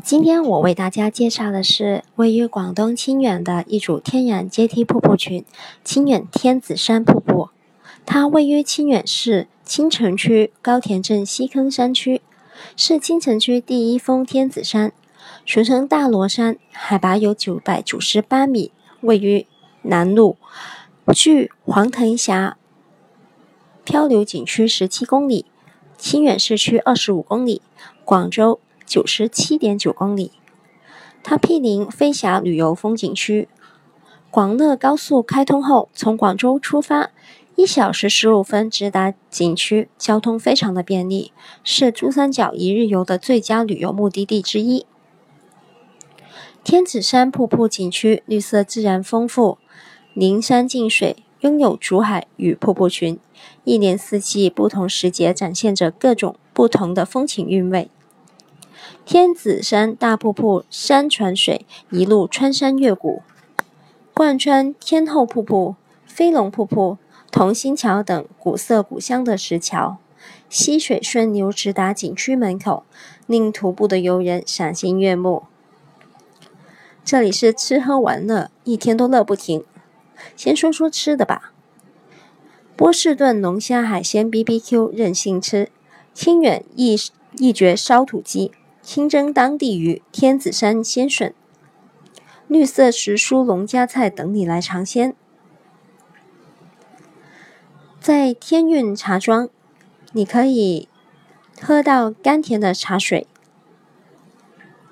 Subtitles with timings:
[0.00, 5.44] 今天我为大家介绍的是位于广东清远的一组天然阶梯瀑布群——
[5.84, 7.50] 清远天子山瀑布。
[8.04, 12.20] 它位于清远市青城区高田镇西坑山区，
[12.76, 14.92] 是青城区第一峰天子山，
[15.46, 18.72] 俗称大罗山，海拔有九百九十八米，
[19.02, 19.46] 位于
[19.82, 20.34] 南麓，
[21.14, 22.56] 距黄藤峡
[23.84, 25.46] 漂流景区十七公里，
[25.96, 27.62] 清远市区二十五公里，
[28.04, 28.58] 广州。
[28.86, 30.32] 九十七点九公里，
[31.22, 33.48] 它毗邻飞霞旅游风景区。
[34.30, 37.10] 广乐高速开通后，从广州出发，
[37.54, 41.32] 一小时十五分直达景区，交通非常的便利，
[41.62, 44.86] 是珠三角一日游的最佳旅游目的地之一。
[46.64, 49.58] 天子山瀑布景区绿色自然丰富，
[50.14, 53.18] 灵山净水，拥有竹海与瀑布群，
[53.64, 57.90] 一年四季不同时节展现着各种不同的风情韵味。
[59.04, 63.22] 天子山大瀑布山泉水一路穿山越谷，
[64.14, 66.98] 贯穿天后瀑布、飞龙瀑布、
[67.30, 69.98] 同心桥等古色古香的石桥，
[70.48, 72.84] 溪水顺流直达景区门口，
[73.26, 75.44] 令徒步的游人赏心悦目。
[77.04, 79.64] 这里是吃喝玩乐，一天都乐不停。
[80.36, 81.52] 先说说吃的吧，
[82.76, 85.70] 波士顿龙虾海鲜 BBQ 任性吃，
[86.14, 86.96] 清远一
[87.36, 88.52] 一绝烧土鸡。
[88.82, 91.32] 清蒸当地鱼、天子山鲜笋、
[92.48, 95.14] 绿色时蔬农家菜等你来尝鲜。
[98.00, 99.48] 在天韵茶庄，
[100.12, 100.88] 你可以
[101.60, 103.28] 喝到甘甜的茶水，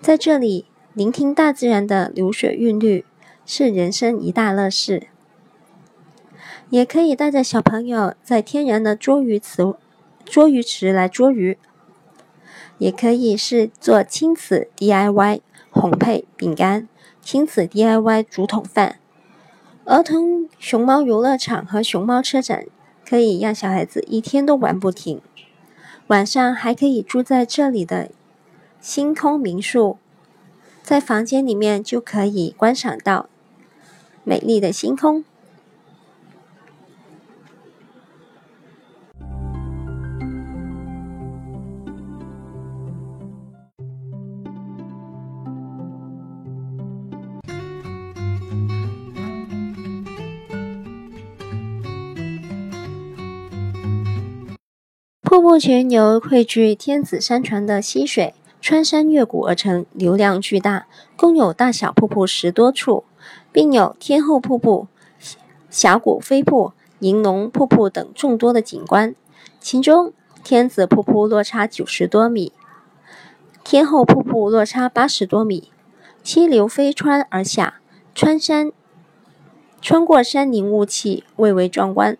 [0.00, 3.04] 在这里聆听大自然的流水韵律，
[3.44, 5.08] 是人生一大乐事。
[6.68, 9.74] 也可以带着小朋友在天然的捉鱼池、
[10.24, 11.58] 捉鱼池来捉鱼。
[12.80, 16.88] 也可以是做亲子 DIY 烘焙饼干、
[17.20, 18.96] 亲子 DIY 竹筒饭。
[19.84, 22.64] 儿童熊猫游乐场和熊猫车展
[23.06, 25.20] 可以让小孩子一天都玩不停。
[26.06, 28.10] 晚上还可以住在这里的
[28.80, 29.98] 星空民宿，
[30.82, 33.28] 在房间里面就可以观赏到
[34.24, 35.22] 美丽的星空。
[55.30, 63.04] 瀑布群由汇聚天子山泉的溪水穿山越谷而成，流量巨大，共有大小瀑布十多处，
[63.52, 64.88] 并有天后瀑布、
[65.70, 69.14] 峡谷飞瀑、银龙瀑布等众多的景观。
[69.60, 72.52] 其中，天子瀑布落差九十多米，
[73.62, 75.70] 天后瀑布落差八十多米，
[76.24, 77.78] 溪流飞穿而下，
[78.16, 78.72] 穿山
[79.80, 82.18] 穿过山林雾气，蔚为壮观。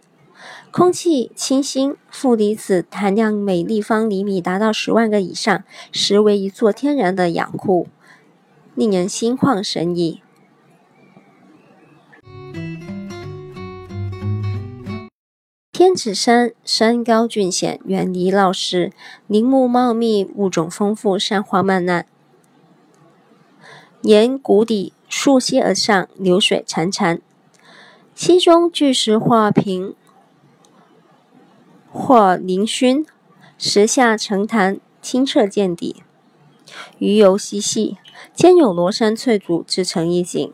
[0.71, 7.89] 空气清新，负离子含量每立方厘米达到十万个以上，实为一座天然的养库，
[8.75, 10.23] 令人心旷神怡。
[15.73, 18.93] 天子山山高峻险，远离闹市，
[19.27, 22.05] 林木茂密，物种丰富，山花漫漫。
[24.03, 27.21] 沿谷底溯溪而上，流水潺潺，
[28.15, 29.95] 溪中巨石画屏。
[31.93, 33.05] 或嶙峋，
[33.59, 36.03] 石下澄潭，清澈见底，
[36.99, 37.99] 鱼游嬉戏，
[38.33, 40.53] 兼有罗山翠竹自成一景。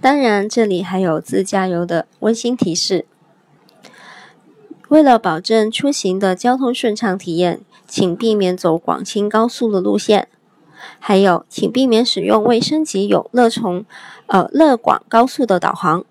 [0.00, 3.06] 当然，这里还有自驾游的温馨提示。
[4.88, 10.28] 为了保证出行的交通顺畅体验，请避免走广清高速的路线。
[10.98, 13.84] 还有，请避免使用未升级有乐从，
[14.26, 16.04] 呃乐广高速的导航。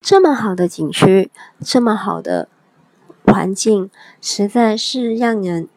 [0.00, 1.30] 这么好的景区，
[1.60, 2.48] 这么好的
[3.24, 3.88] 环境，
[4.20, 5.68] 实在是让人